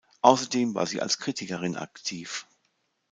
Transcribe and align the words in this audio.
Außerdem 0.23 0.73
war 0.73 0.87
sie 0.87 0.99
als 0.99 1.19
Kritikerin 1.19 1.77
aktiv. 1.77 2.47